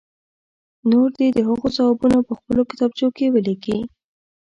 نور 0.89 1.07
دې 1.17 1.27
د 1.35 1.39
هغو 1.47 1.67
ځوابونه 1.77 2.17
په 2.27 2.33
خپلو 2.39 2.61
کتابچو 2.69 3.07
کې 3.17 3.25
ولیکي. 3.35 3.77